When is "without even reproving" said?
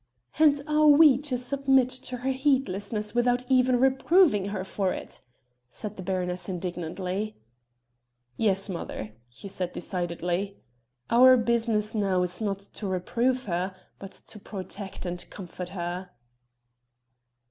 3.13-4.45